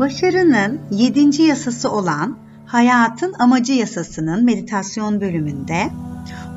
[0.00, 5.90] Başarının yedinci yasası olan Hayatın Amacı Yasası'nın meditasyon bölümünde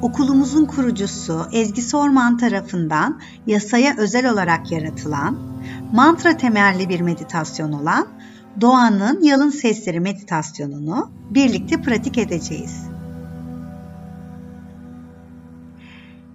[0.02, 5.38] okulumuzun kurucusu Ezgi Sorman tarafından yasaya özel olarak yaratılan,
[5.94, 8.08] mantra temelli bir meditasyon olan
[8.62, 12.93] Doğanın Yalın Sesleri meditasyonunu birlikte pratik edeceğiz.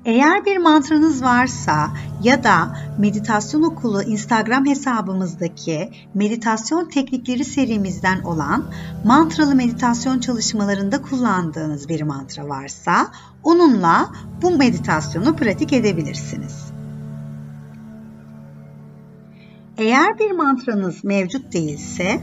[0.08, 1.90] Eğer bir mantranız varsa
[2.22, 8.64] ya da Meditasyon Okulu Instagram hesabımızdaki meditasyon teknikleri serimizden olan
[9.04, 13.08] mantralı meditasyon çalışmalarında kullandığınız bir mantra varsa
[13.42, 14.10] onunla
[14.42, 16.72] bu meditasyonu pratik edebilirsiniz.
[19.78, 22.20] Eğer bir mantranız mevcut değilse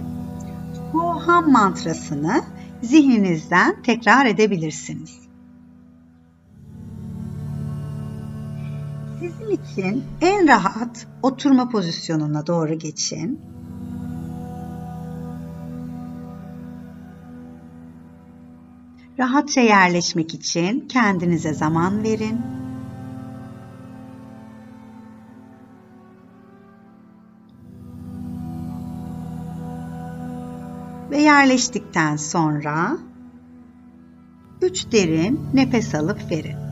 [0.92, 2.42] Soham mantrasını
[2.84, 5.25] zihninizden tekrar edebilirsiniz.
[9.46, 13.42] Sizin için en rahat oturma pozisyonuna doğru geçin.
[19.20, 22.42] Rahatça yerleşmek için kendinize zaman verin.
[31.12, 32.98] Ve yerleştikten sonra
[34.62, 36.65] 3 derin nefes alıp verin.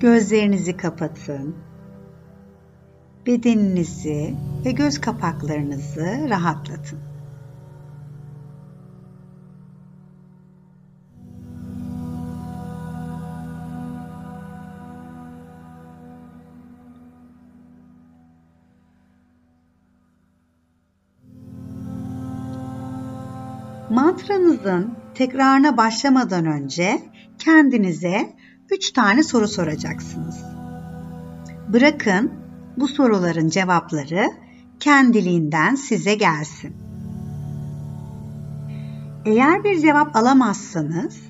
[0.00, 1.56] Gözlerinizi kapatın.
[3.26, 6.98] Bedeninizi ve göz kapaklarınızı rahatlatın.
[23.90, 27.02] Mantranızın tekrarına başlamadan önce
[27.38, 28.36] kendinize
[28.70, 30.44] 3 tane soru soracaksınız.
[31.68, 32.32] Bırakın
[32.76, 34.26] bu soruların cevapları
[34.80, 36.76] kendiliğinden size gelsin.
[39.24, 41.20] Eğer bir cevap alamazsanız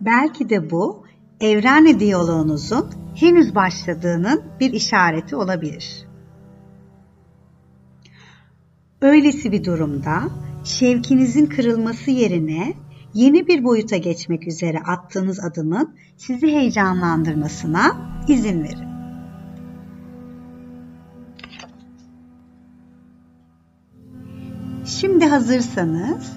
[0.00, 1.04] belki de bu
[1.40, 6.06] evrenle diyaloğunuzun henüz başladığının bir işareti olabilir.
[9.00, 10.22] Öylesi bir durumda
[10.64, 12.74] şevkinizin kırılması yerine
[13.14, 17.96] yeni bir boyuta geçmek üzere attığınız adımın sizi heyecanlandırmasına
[18.28, 18.90] izin verin.
[24.84, 26.32] Şimdi hazırsanız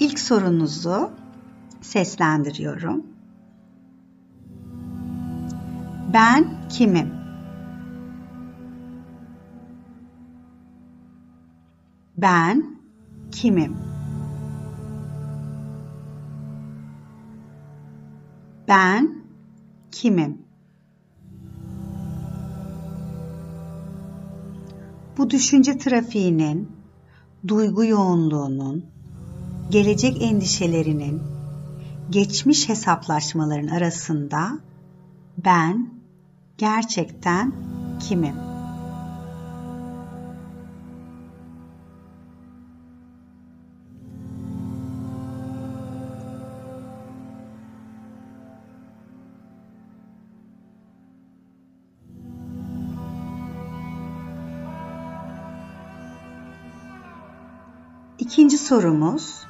[0.00, 1.10] ilk sorunuzu
[1.80, 3.06] seslendiriyorum.
[6.14, 7.12] Ben kimim?
[12.18, 12.76] Ben
[13.32, 13.89] kimim?
[18.70, 19.14] Ben
[19.92, 20.38] kimim?
[25.18, 26.68] Bu düşünce trafiğinin,
[27.48, 28.84] duygu yoğunluğunun,
[29.70, 31.22] gelecek endişelerinin,
[32.10, 34.58] geçmiş hesaplaşmaların arasında
[35.44, 35.88] ben
[36.58, 37.52] gerçekten
[38.08, 38.49] kimim?
[58.20, 59.46] İkinci sorumuz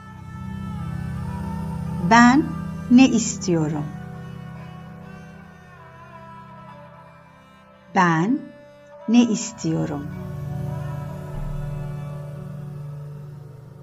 [2.10, 2.44] Ben
[2.90, 3.84] ne istiyorum?
[7.94, 8.38] Ben
[9.08, 10.06] ne istiyorum?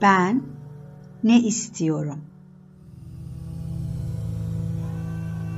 [0.01, 0.43] Ben
[1.23, 2.21] ne istiyorum?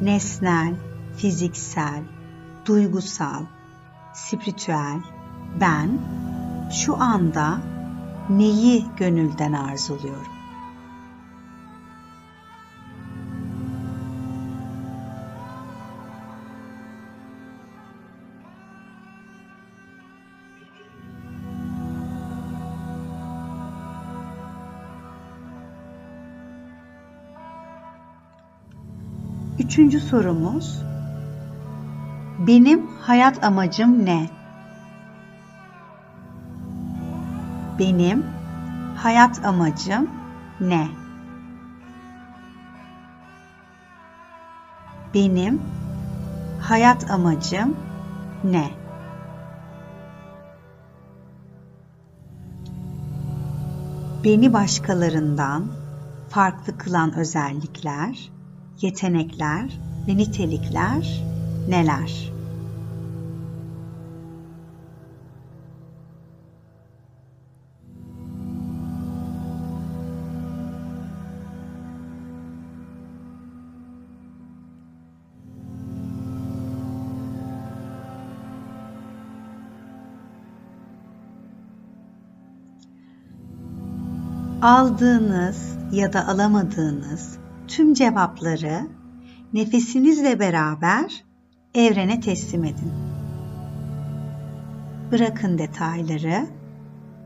[0.01, 0.73] Nesnel,
[1.17, 2.03] fiziksel,
[2.65, 3.43] duygusal,
[4.13, 4.99] spiritüel
[5.61, 5.99] ben
[6.71, 7.59] şu anda
[8.29, 10.39] neyi gönülden arzuluyorum?
[29.59, 30.81] Üçüncü sorumuz
[32.47, 34.38] Benim hayat amacım ne?
[37.79, 38.25] Benim
[38.95, 40.09] hayat amacım
[40.59, 40.87] ne?
[45.13, 45.61] Benim
[46.61, 47.77] hayat amacım
[48.43, 48.71] ne?
[54.23, 55.67] Beni başkalarından
[56.29, 58.31] farklı kılan özellikler,
[58.81, 61.23] yetenekler ve nitelikler
[61.67, 62.38] neler?
[84.61, 88.87] Aldığınız ya da alamadığınız tüm cevapları
[89.53, 91.23] nefesinizle beraber
[91.73, 92.93] evrene teslim edin.
[95.11, 96.47] Bırakın detayları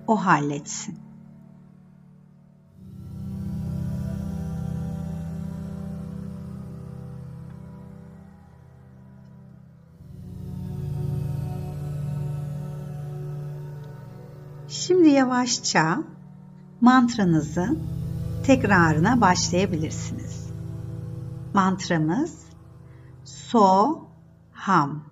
[0.08, 0.96] o halletsin.
[14.68, 16.04] Şimdi yavaşça
[16.84, 17.80] mantranızın
[18.46, 20.50] tekrarına başlayabilirsiniz.
[21.54, 22.40] Mantramız
[23.26, 24.00] So
[24.52, 25.04] Ham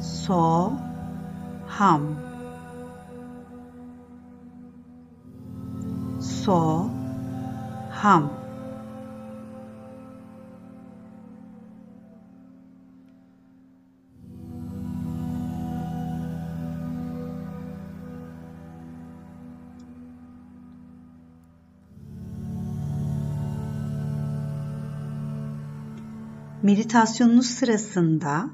[0.00, 0.72] So
[1.66, 2.02] Ham
[6.20, 6.86] So
[7.90, 8.41] Ham
[26.72, 28.50] Meditasyonunuz sırasında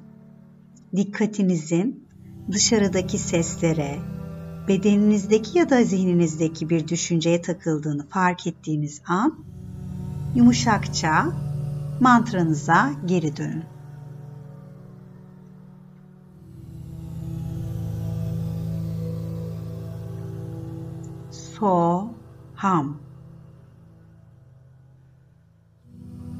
[0.97, 2.09] dikkatinizin
[2.53, 3.99] dışarıdaki seslere,
[4.69, 9.44] bedeninizdeki ya da zihninizdeki bir düşünceye takıldığını fark ettiğiniz an
[10.35, 11.32] yumuşakça
[12.00, 13.65] mantranıza geri dönün.
[21.31, 22.09] So
[22.55, 23.00] ham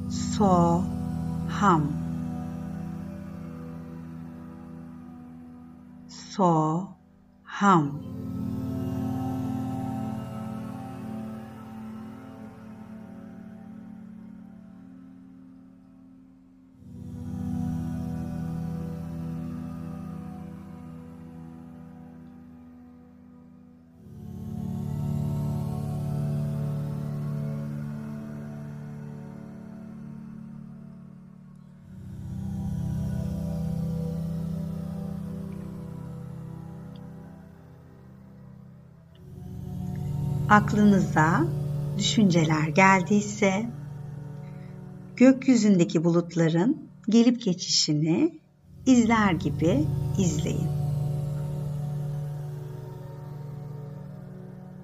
[0.09, 0.98] So
[1.59, 1.83] ham.
[6.07, 6.95] So
[7.43, 8.28] ham
[40.49, 41.47] aklınıza
[41.97, 43.69] düşünceler geldiyse
[45.15, 46.77] gökyüzündeki bulutların
[47.09, 48.39] gelip geçişini
[48.85, 49.85] izler gibi
[50.17, 50.69] izleyin.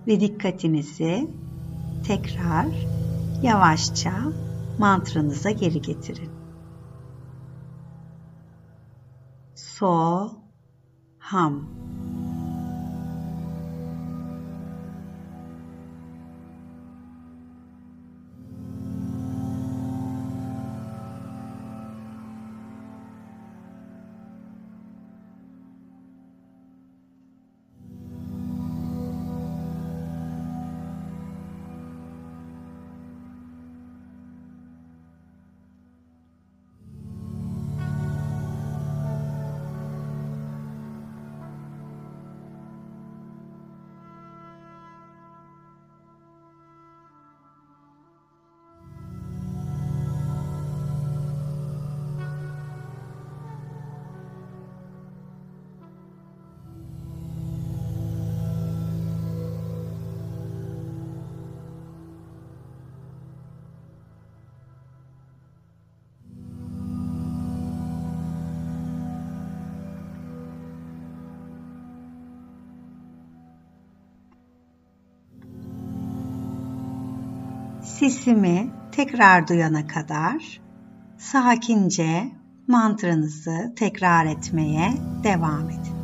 [0.07, 1.27] Ve dikkatinizi
[2.07, 2.67] tekrar
[3.43, 4.13] yavaşça
[4.79, 6.29] mantranıza geri getirin.
[9.55, 10.29] So
[11.19, 11.69] ham
[77.85, 80.61] sesimi tekrar duyana kadar
[81.17, 82.31] sakince
[82.67, 85.94] mantranızı tekrar etmeye devam edin.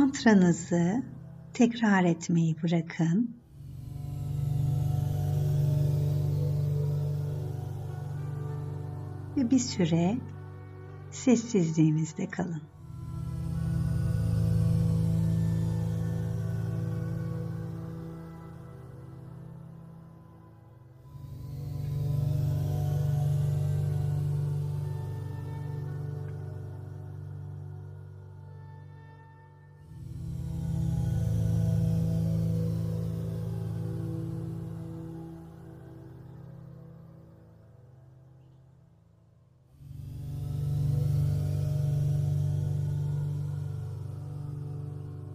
[0.00, 1.02] Mantranızı
[1.54, 3.36] tekrar etmeyi bırakın.
[9.36, 10.18] Ve bir süre
[11.10, 12.62] sessizliğinizde kalın.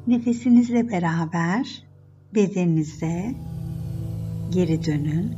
[0.08, 1.84] Nefesinizle beraber
[2.36, 3.36] bedeninize
[4.50, 5.36] geri dönün.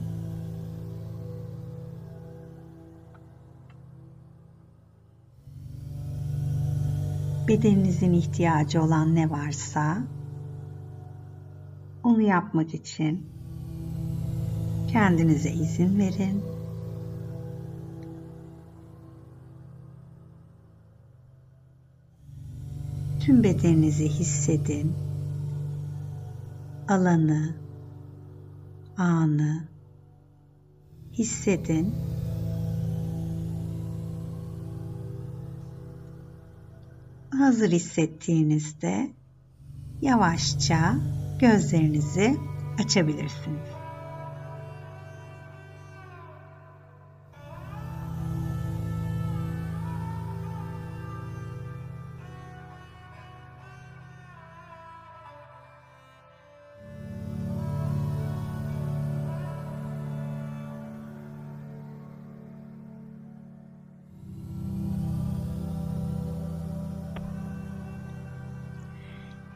[7.47, 9.97] Bedeninizin ihtiyacı olan ne varsa
[12.03, 13.25] onu yapmak için
[14.87, 16.56] kendinize izin verin.
[23.27, 24.93] Tüm bedeninizi hissedin.
[26.87, 27.55] Alanı,
[28.97, 29.67] anı
[31.13, 31.95] hissedin.
[37.37, 39.11] Hazır hissettiğinizde
[40.01, 40.95] yavaşça
[41.39, 42.37] gözlerinizi
[42.83, 43.76] açabilirsiniz.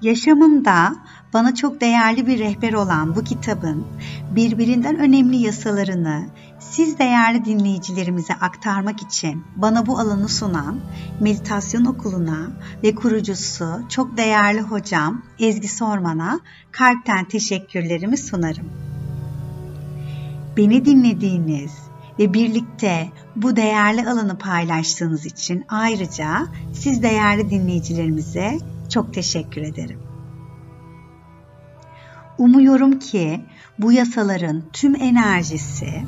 [0.01, 0.95] Yaşamımda
[1.33, 3.87] bana çok değerli bir rehber olan bu kitabın
[4.35, 6.25] birbirinden önemli yasalarını
[6.59, 10.79] siz değerli dinleyicilerimize aktarmak için bana bu alanı sunan
[11.19, 12.51] meditasyon okuluna
[12.83, 16.39] ve kurucusu çok değerli hocam Ezgi Sorman'a
[16.71, 18.69] kalpten teşekkürlerimi sunarım.
[20.57, 21.71] Beni dinlediğiniz
[22.19, 28.57] ve birlikte bu değerli alanı paylaştığınız için ayrıca siz değerli dinleyicilerimize
[28.91, 29.99] çok teşekkür ederim.
[32.37, 33.45] Umuyorum ki
[33.79, 36.05] bu yasaların tüm enerjisi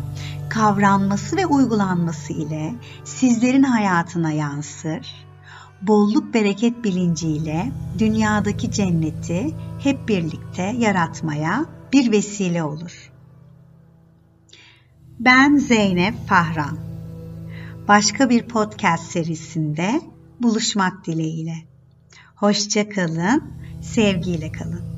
[0.49, 2.73] kavranması ve uygulanması ile
[3.03, 5.25] sizlerin hayatına yansır.
[5.81, 13.11] Bolluk bereket bilinciyle dünyadaki cenneti hep birlikte yaratmaya bir vesile olur.
[15.19, 16.77] Ben Zeynep Fahran.
[17.87, 20.01] Başka bir podcast serisinde
[20.41, 21.72] buluşmak dileğiyle.
[22.43, 23.43] Hoşça kalın,
[23.81, 24.92] sevgiyle kalın.